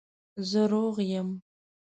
[0.49, 1.29] زه روغ یم